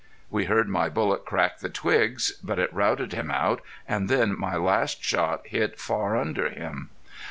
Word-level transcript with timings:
We 0.31 0.45
heard 0.45 0.67
my 0.67 0.89
bullet 0.89 1.25
crack 1.25 1.59
the 1.59 1.69
twigs. 1.69 2.31
But 2.43 2.57
it 2.57 2.73
routed 2.73 3.13
him 3.13 3.29
out, 3.29 3.61
and 3.87 4.09
then 4.09 4.35
my 4.35 4.55
last 4.55 5.03
shot 5.03 5.45
hit 5.45 5.79
far 5.79 6.17
under 6.17 6.49
him. 6.49 6.89